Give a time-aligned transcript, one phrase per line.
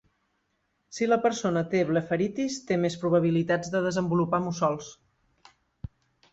[0.97, 4.93] Si la persona té blefaritis, té més probabilitats de desenvolupar mussols.